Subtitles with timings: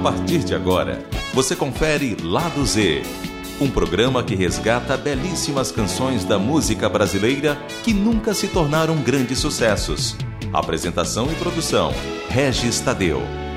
[0.00, 1.04] partir de agora,
[1.34, 3.02] você confere Lado Z,
[3.60, 10.16] um programa que resgata belíssimas canções da música brasileira que nunca se tornaram grandes sucessos.
[10.52, 11.92] Apresentação e produção:
[12.30, 13.49] Regis Tadeu.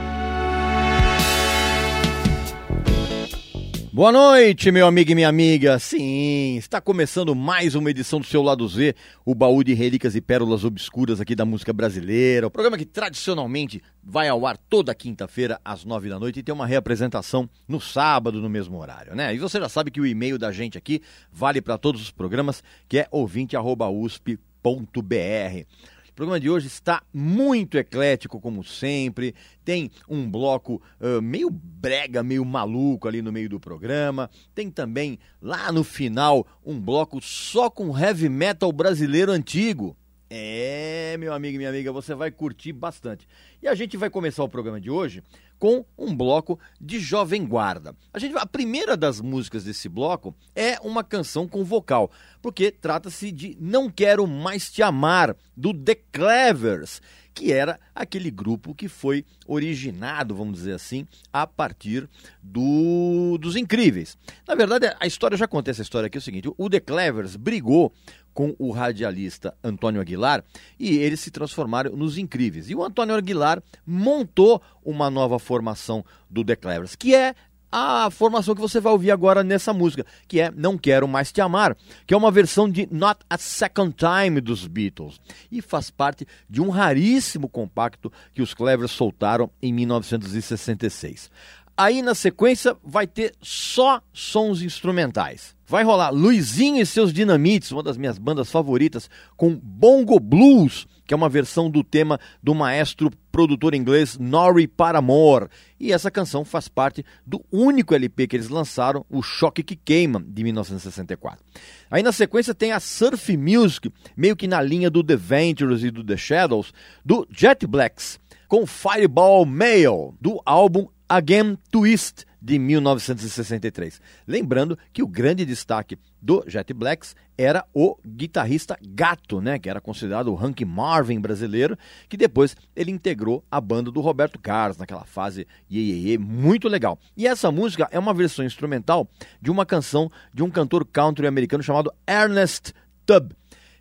[3.93, 5.77] Boa noite, meu amigo e minha amiga.
[5.77, 10.21] Sim, está começando mais uma edição do seu Lado Z, o baú de relíquias e
[10.21, 12.47] pérolas obscuras aqui da música brasileira.
[12.47, 16.55] O programa que tradicionalmente vai ao ar toda quinta-feira às nove da noite e tem
[16.55, 19.35] uma reapresentação no sábado no mesmo horário, né?
[19.35, 20.99] E você já sabe que o e-mail da gente aqui
[21.31, 25.67] vale para todos os programas, que é ouvinte@usp.br.
[26.13, 29.33] O programa de hoje está muito eclético, como sempre.
[29.65, 34.29] Tem um bloco uh, meio brega, meio maluco ali no meio do programa.
[34.53, 39.97] Tem também, lá no final, um bloco só com heavy metal brasileiro antigo.
[40.29, 43.27] É, meu amigo e minha amiga, você vai curtir bastante.
[43.59, 45.23] E a gente vai começar o programa de hoje
[45.63, 47.95] com um bloco de Jovem Guarda.
[48.11, 53.31] A, gente, a primeira das músicas desse bloco é uma canção com vocal, porque trata-se
[53.31, 57.01] de Não Quero Mais Te Amar, do The Clevers,
[57.33, 62.07] que era aquele grupo que foi originado, vamos dizer assim, a partir
[62.41, 64.17] do, dos Incríveis.
[64.47, 67.35] Na verdade, a história já conta essa história aqui, é o seguinte, o The Clevers
[67.35, 67.93] brigou
[68.33, 70.43] com o radialista Antônio Aguilar
[70.79, 72.69] e eles se transformaram nos incríveis.
[72.69, 77.35] E o Antônio Aguilar montou uma nova formação do The Clevers, que é
[77.75, 81.41] a formação que você vai ouvir agora nessa música, que é Não Quero Mais Te
[81.41, 85.19] Amar, que é uma versão de Not a Second Time dos Beatles
[85.51, 91.31] e faz parte de um raríssimo compacto que os Clevers soltaram em 1966.
[91.75, 95.55] Aí na sequência vai ter só sons instrumentais.
[95.65, 101.13] Vai rolar Luizinho e seus Dinamites, uma das minhas bandas favoritas, com Bongo Blues, que
[101.13, 105.47] é uma versão do tema do maestro produtor inglês Norrie Paramore.
[105.79, 110.23] E essa canção faz parte do único LP que eles lançaram, o Choque que Queima,
[110.25, 111.43] de 1964.
[111.89, 115.91] Aí na sequência tem a Surf Music, meio que na linha do The Ventures e
[115.91, 116.73] do The Shadows,
[117.03, 124.01] do Jet Blacks, com Fireball Mail, do álbum Again Twist de 1963.
[124.27, 129.79] Lembrando que o grande destaque do Jet Blacks era o guitarrista Gato, né, que era
[129.79, 131.77] considerado o Hank Marvin brasileiro,
[132.09, 136.99] que depois ele integrou a banda do Roberto Carlos naquela fase ye, muito legal.
[137.15, 139.07] E essa música é uma versão instrumental
[139.41, 142.73] de uma canção de um cantor country americano chamado Ernest
[143.05, 143.33] Tubb.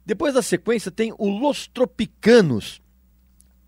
[0.05, 2.82] Depois da sequência tem o Los Tropicanos,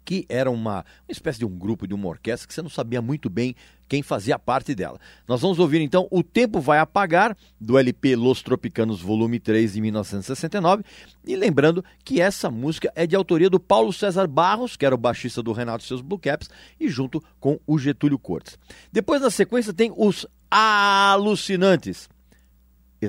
[0.04, 3.00] que era uma, uma espécie de um grupo, de uma orquestra, que você não sabia
[3.00, 3.54] muito bem
[3.88, 4.98] quem fazia parte dela.
[5.26, 9.80] Nós vamos ouvir então O Tempo Vai Apagar, do LP Los Tropicanos, volume 3, de
[9.80, 10.82] 1969.
[11.24, 14.98] E lembrando que essa música é de autoria do Paulo César Barros, que era o
[14.98, 16.48] baixista do Renato seus Blue Caps,
[16.78, 18.58] e junto com o Getúlio Cortes.
[18.92, 22.08] Depois, na sequência, tem os Alucinantes.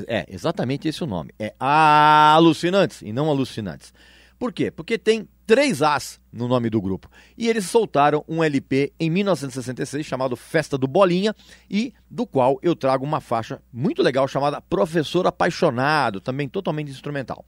[0.08, 1.32] É, exatamente esse o nome.
[1.40, 3.94] É Alucinantes e não Alucinantes.
[4.38, 4.70] Por quê?
[4.72, 7.10] Porque tem três As no nome do grupo.
[7.38, 11.36] E eles soltaram um LP em 1966 chamado Festa do Bolinha
[11.70, 17.46] e do qual eu trago uma faixa muito legal chamada Professor Apaixonado, também totalmente instrumental.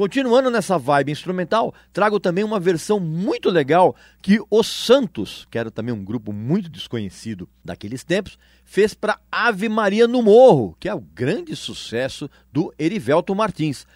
[0.00, 5.70] Continuando nessa vibe instrumental, trago também uma versão muito legal que o Santos, que era
[5.70, 10.94] também um grupo muito desconhecido daqueles tempos, fez para Ave Maria no Morro, que é
[10.94, 13.86] o grande sucesso do Erivelto Martins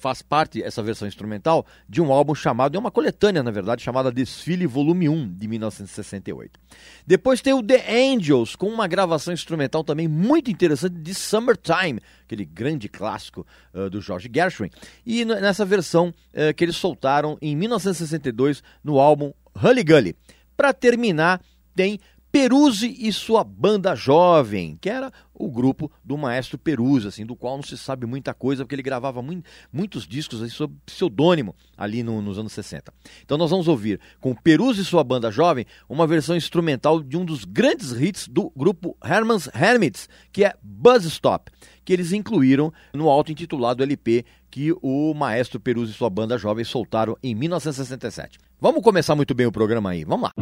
[0.00, 4.10] faz parte, essa versão instrumental, de um álbum chamado, é uma coletânea, na verdade, chamada
[4.10, 6.58] Desfile Volume 1, de 1968.
[7.06, 12.46] Depois tem o The Angels, com uma gravação instrumental também muito interessante de Summertime, aquele
[12.46, 14.70] grande clássico uh, do George Gershwin,
[15.04, 20.16] e nessa versão uh, que eles soltaram em 1962 no álbum Hully Gully.
[20.56, 21.40] Para terminar,
[21.74, 22.00] tem
[22.32, 27.56] Peruzzi e sua banda jovem, que era o grupo do maestro Peruzzi, assim, do qual
[27.56, 32.02] não se sabe muita coisa, porque ele gravava muito, muitos discos assim, sob pseudônimo ali
[32.02, 32.92] no, nos anos 60.
[33.24, 37.24] Então nós vamos ouvir com Peruzzi e sua banda jovem uma versão instrumental de um
[37.24, 41.50] dos grandes hits do grupo Herman's Hermits, que é Buzz Stop,
[41.84, 47.16] que eles incluíram no auto-intitulado LP que o maestro Peruzzi e sua banda jovem soltaram
[47.22, 48.38] em 1967.
[48.60, 50.32] Vamos começar muito bem o programa aí, vamos lá.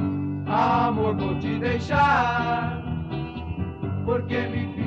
[0.46, 2.82] Amor, vou te deixar,
[4.04, 4.77] porque me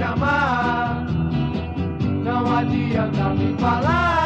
[0.00, 1.04] te amar,
[2.24, 4.19] não adianta me falar,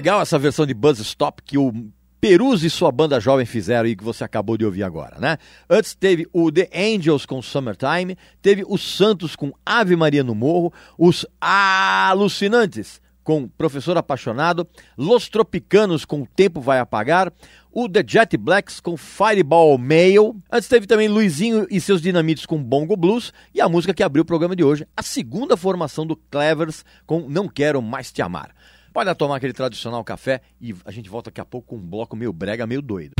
[0.00, 1.74] legal essa versão de Buzz Stop que o
[2.22, 5.36] Perus e sua banda jovem fizeram e que você acabou de ouvir agora, né?
[5.68, 10.72] Antes teve o The Angels com Summertime, teve o Santos com Ave Maria no Morro,
[10.96, 17.30] os Alucinantes com Professor Apaixonado, Los Tropicanos com Tempo Vai Apagar,
[17.70, 20.34] o The Jet Blacks com Fireball Mail.
[20.50, 24.22] Antes teve também Luizinho e seus Dinamites com Bongo Blues e a música que abriu
[24.22, 28.54] o programa de hoje, a segunda formação do Clevers com Não Quero Mais Te Amar.
[28.92, 32.16] Pode tomar aquele tradicional café e a gente volta daqui a pouco com um bloco
[32.16, 33.14] meio brega, meio doido.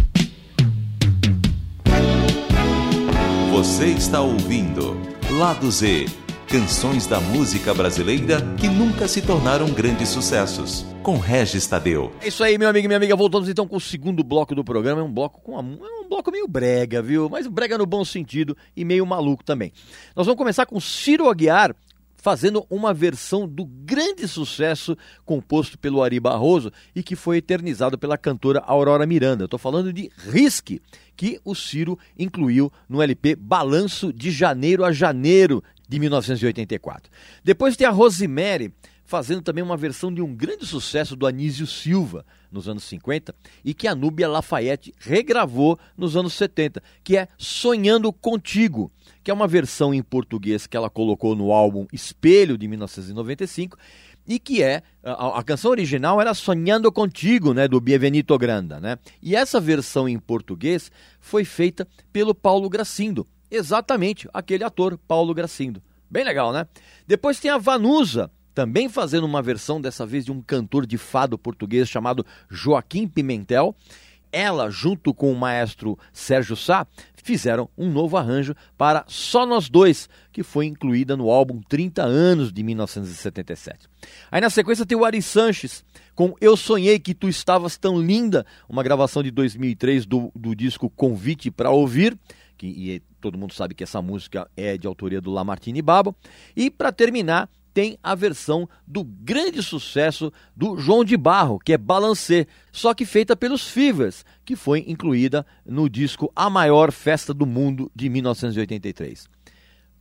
[3.53, 4.97] Você está ouvindo
[5.39, 6.07] Lado Z
[6.51, 10.85] Canções da música brasileira que nunca se tornaram grandes sucessos.
[11.01, 12.13] Com Regis Tadeu.
[12.21, 13.15] É isso aí, meu amigo e minha amiga.
[13.15, 15.01] Voltamos então com o segundo bloco do programa.
[15.01, 17.29] É um bloco com uma, é um bloco meio brega, viu?
[17.31, 19.73] Mas brega no bom sentido e meio maluco também.
[20.17, 21.73] Nós vamos começar com Ciro Aguiar
[22.21, 28.19] fazendo uma versão do grande sucesso composto pelo Ari Barroso e que foi eternizado pela
[28.19, 29.45] cantora Aurora Miranda.
[29.45, 30.81] Estou falando de Risque,
[31.17, 37.11] que o Ciro incluiu no LP Balanço de Janeiro a Janeiro de 1984.
[37.43, 38.73] Depois tem a Rosemary
[39.11, 43.75] fazendo também uma versão de um grande sucesso do Anísio Silva nos anos 50 e
[43.75, 48.89] que a Núbia Lafayette regravou nos anos 70, que é Sonhando Contigo,
[49.25, 53.77] que é uma versão em português que ela colocou no álbum Espelho de 1995
[54.29, 58.97] e que é a, a, canção original era Sonhando Contigo, né, do Bienvenido Granda, né?
[59.21, 65.83] E essa versão em português foi feita pelo Paulo Gracindo, exatamente aquele ator Paulo Gracindo.
[66.09, 66.65] Bem legal, né?
[67.09, 71.39] Depois tem a Vanusa, também fazendo uma versão dessa vez de um cantor de fado
[71.39, 73.75] português chamado Joaquim Pimentel.
[74.31, 76.87] Ela, junto com o maestro Sérgio Sá,
[77.25, 82.53] fizeram um novo arranjo para Só Nós Dois, que foi incluída no álbum 30 anos
[82.53, 83.89] de 1977.
[84.31, 85.83] Aí na sequência tem o Ari Sanches
[86.15, 90.91] com Eu Sonhei Que Tu Estavas Tão Linda, uma gravação de 2003 do, do disco
[90.91, 92.15] Convite para Ouvir,
[92.59, 96.15] que e todo mundo sabe que essa música é de autoria do Lamartine Babo.
[96.55, 101.79] E para terminar, tem a versão do grande sucesso do João de Barro, que é
[101.79, 107.47] Balancê, só que feita pelos Fevers, que foi incluída no disco A Maior Festa do
[107.47, 109.29] Mundo de 1983.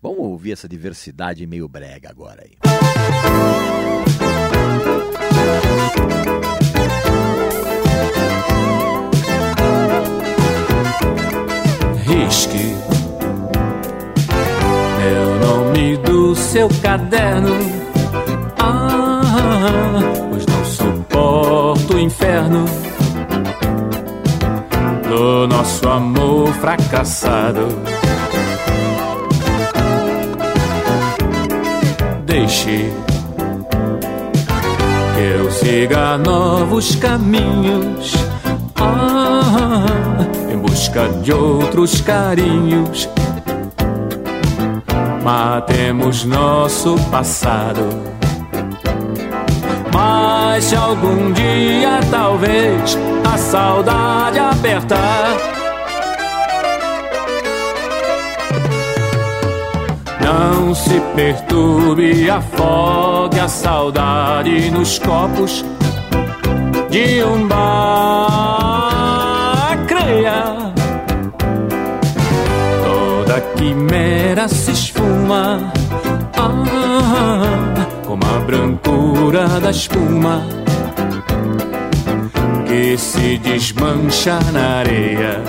[0.02, 2.58] Vamos ouvir essa diversidade meio brega agora aí.
[12.06, 12.90] Risque
[15.98, 17.56] do seu caderno.
[18.58, 19.22] Ah,
[20.30, 22.66] pois não suporto o inferno
[25.08, 27.68] do nosso amor fracassado.
[32.26, 32.92] Deixe
[35.16, 38.14] que eu siga novos caminhos.
[38.76, 39.86] Ah,
[40.52, 43.08] em busca de outros carinhos
[45.24, 47.88] matemos nosso passado.
[49.94, 52.98] Mas se algum dia talvez
[53.32, 55.38] a saudade apertar,
[60.22, 65.66] não se perturbe, afogue a saudade nos copos
[66.90, 68.40] de um bar.
[69.88, 70.74] Creia
[72.84, 74.72] toda quimera se
[75.30, 75.72] esfuma,
[76.36, 80.44] ah, como a brancura da espuma
[82.66, 85.44] que se desmancha na areia.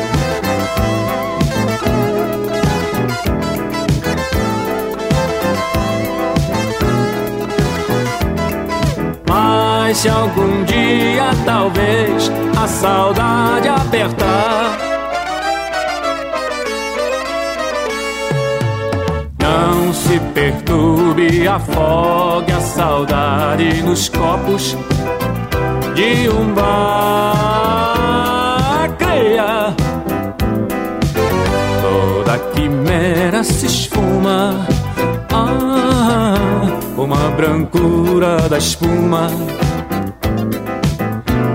[9.27, 12.31] Mas se algum dia talvez
[12.62, 14.80] a saudade apertar
[20.11, 24.77] se perturbe, afogue a saudade nos copos
[25.94, 27.38] de um bar.
[28.99, 29.73] Creia,
[31.81, 34.66] toda quimera se esfuma,
[35.33, 36.35] ah,
[36.96, 39.31] como a brancura da espuma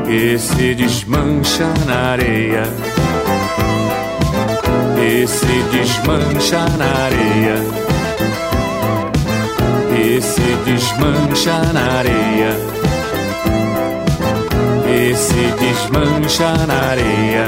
[0.06, 2.64] que se desmancha na areia.
[4.98, 7.85] E se desmancha na areia
[10.46, 12.52] se desmancha na areia.
[14.88, 17.48] E se desmancha na areia.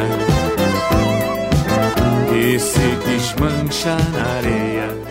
[2.34, 5.07] E se desmancha na areia.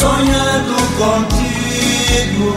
[0.00, 2.54] Sonhando contigo,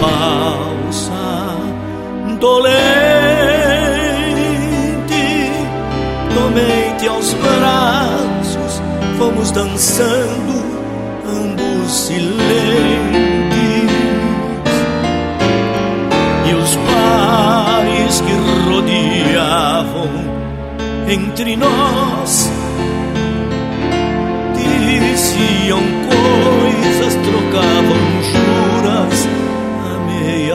[0.00, 2.78] Falsa, valsa dolente.
[6.34, 8.82] Tomei-te aos braços,
[9.18, 10.64] fomos dançando,
[11.26, 12.28] ambos silentes.
[16.48, 18.32] E os pares que
[18.68, 20.08] rodeavam
[21.08, 22.50] entre nós
[24.54, 28.17] diziam coisas, trocavam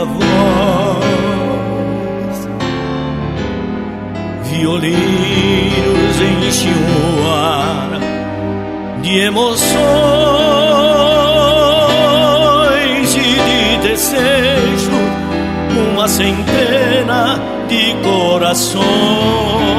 [0.06, 1.04] voz.
[4.44, 8.00] Violinos enchem o ar
[9.02, 9.74] de emoções
[13.16, 14.92] e de desejo,
[15.94, 19.73] uma centena de corações.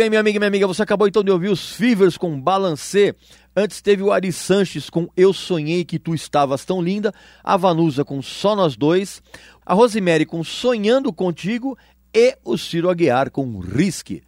[0.00, 3.14] Bem, minha amiga e minha amiga, você acabou então de ouvir os Fevers com Balancê.
[3.54, 7.12] Antes teve o Ari Sanches com Eu Sonhei Que Tu Estavas Tão Linda,
[7.44, 9.22] a Vanusa com Só Nós Dois,
[9.66, 11.76] a Rosemary com Sonhando Contigo
[12.14, 14.22] e o Ciro Aguiar com Risque.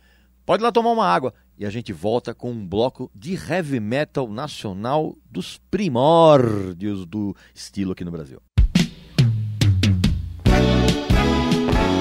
[0.44, 4.28] Pode lá tomar uma água e a gente volta com um bloco de heavy metal
[4.28, 8.42] nacional dos primórdios do estilo aqui no Brasil.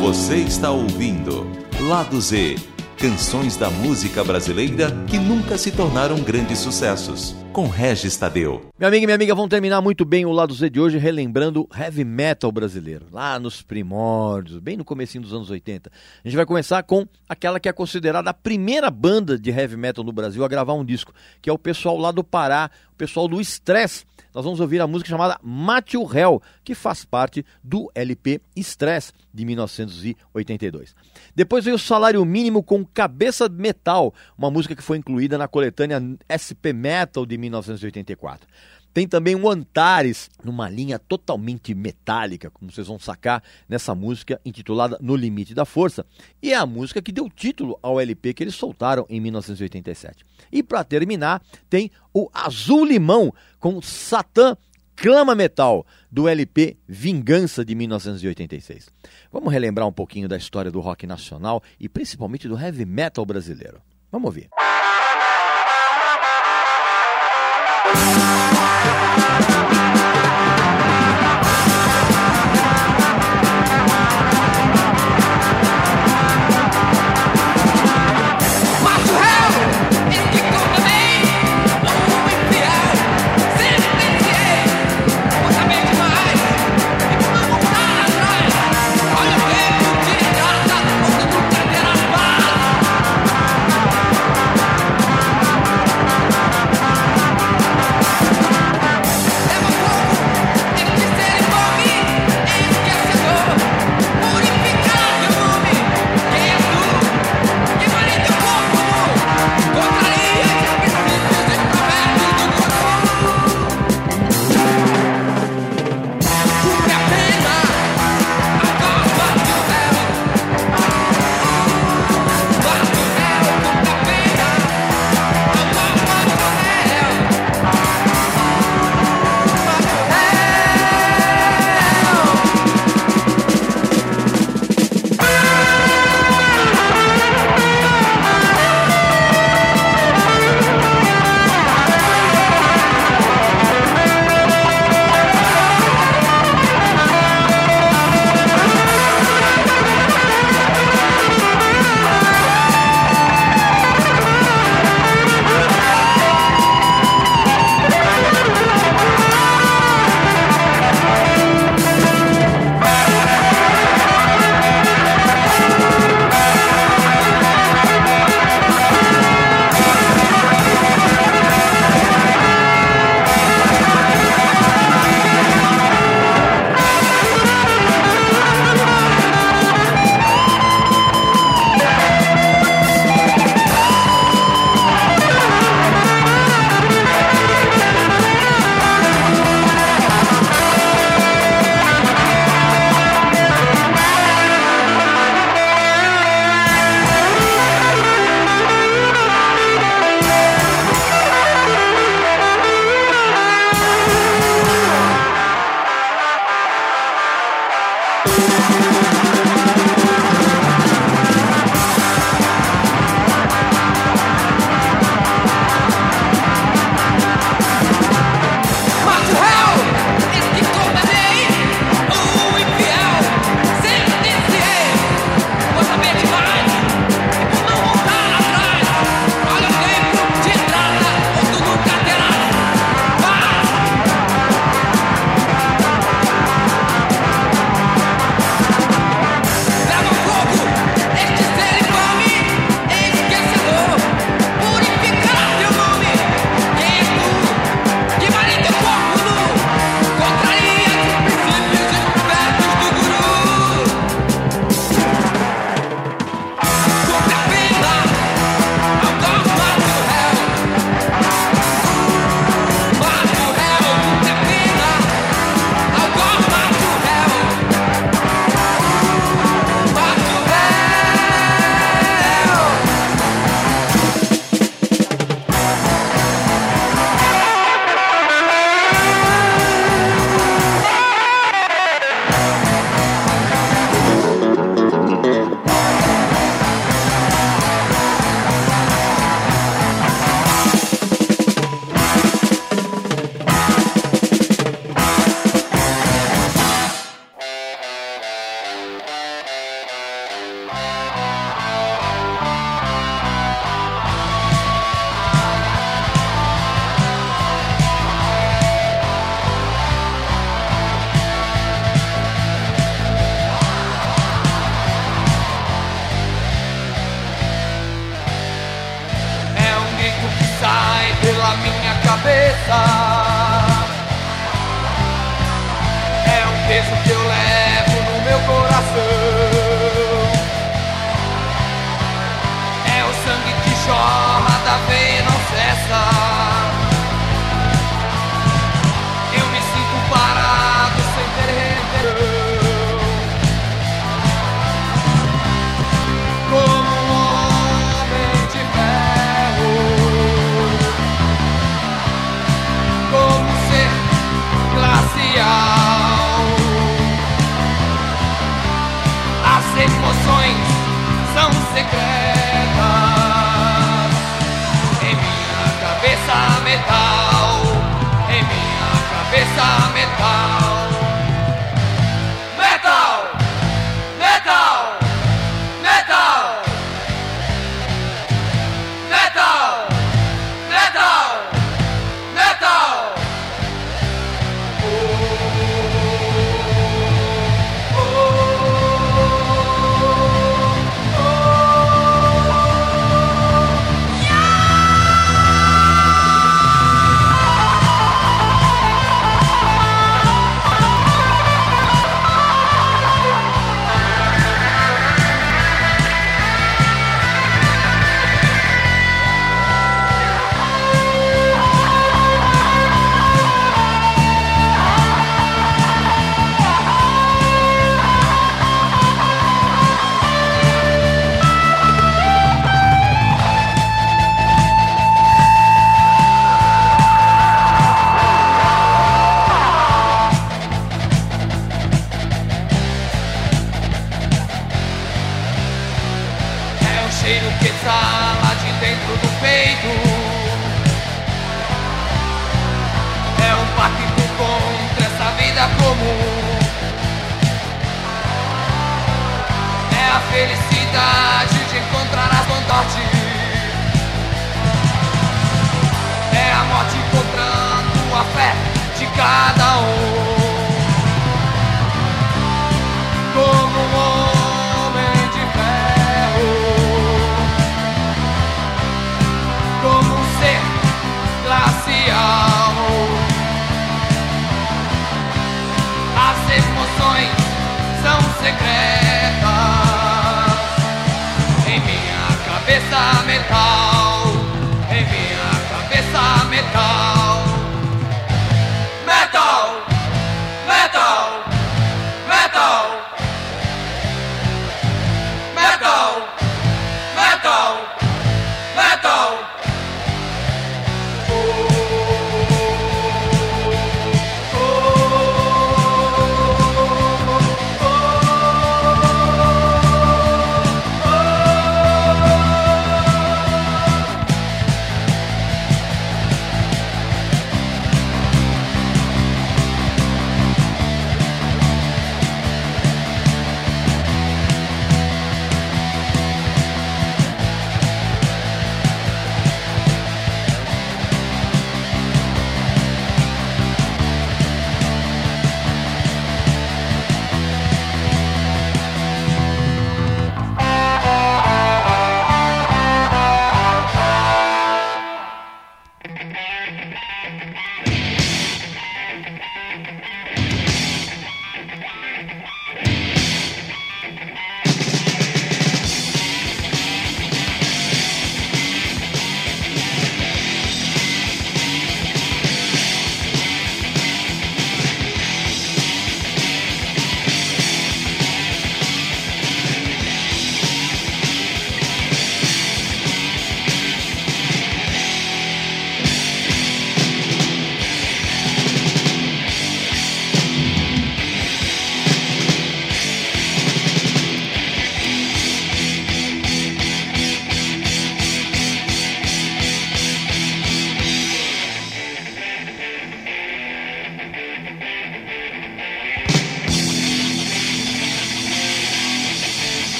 [0.00, 1.46] Você está ouvindo
[1.88, 2.71] Lado Z
[3.02, 7.34] Canções da música brasileira que nunca se tornaram grandes sucessos.
[7.52, 8.70] Com Regis Tadeu.
[8.78, 11.68] Minha amiga e minha amiga vão terminar muito bem o lado Z de hoje relembrando
[11.78, 15.90] heavy metal brasileiro, lá nos primórdios, bem no comecinho dos anos 80.
[15.90, 20.02] A gente vai começar com aquela que é considerada a primeira banda de heavy metal
[20.02, 23.28] no Brasil a gravar um disco, que é o pessoal lá do Pará, o pessoal
[23.28, 27.90] do Stress nós vamos ouvir a música chamada Mate o Réu, que faz parte do
[27.94, 30.94] LP Stress de 1982.
[31.34, 36.00] Depois veio o Salário Mínimo com Cabeça Metal, uma música que foi incluída na coletânea
[36.32, 38.48] SP Metal de 1984.
[38.94, 44.98] Tem também o Antares, numa linha totalmente metálica, como vocês vão sacar nessa música intitulada
[45.00, 46.04] No Limite da Força.
[46.42, 50.24] E é a música que deu título ao LP que eles soltaram em 1987.
[50.50, 54.56] E para terminar, tem o Azul Limão com Satã
[54.94, 58.90] Clama Metal, do LP Vingança de 1986.
[59.32, 63.80] Vamos relembrar um pouquinho da história do rock nacional e principalmente do heavy metal brasileiro.
[64.10, 64.50] Vamos ouvir.
[67.94, 68.31] Bye.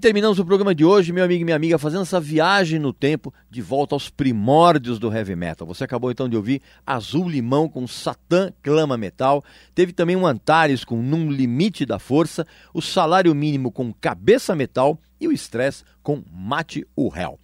[0.00, 3.32] Terminamos o programa de hoje, meu amigo e minha amiga, fazendo essa viagem no tempo
[3.50, 5.66] de volta aos primórdios do heavy metal.
[5.66, 9.44] Você acabou então de ouvir Azul Limão com Satã Clama Metal,
[9.74, 14.98] teve também o Antares com Num Limite da Força, o Salário Mínimo com Cabeça Metal
[15.20, 17.39] e o Stress com Mate o Hell.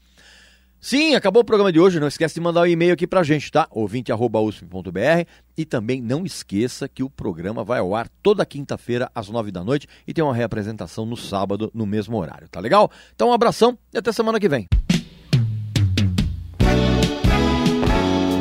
[0.86, 1.98] Sim, acabou o programa de hoje.
[1.98, 3.66] Não esquece de mandar um e-mail aqui pra gente, tá?
[3.72, 5.26] ouvinte.usp.br
[5.58, 9.64] e também não esqueça que o programa vai ao ar toda quinta-feira às nove da
[9.64, 12.88] noite e tem uma reapresentação no sábado no mesmo horário, tá legal?
[13.16, 14.68] Então um abração e até semana que vem.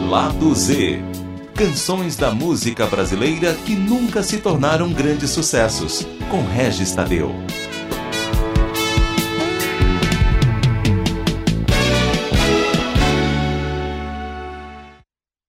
[0.08, 1.00] Lado Z.
[1.56, 6.06] Canções da música brasileira que nunca se tornaram grandes sucessos.
[6.30, 7.34] Com Regis Tadeu.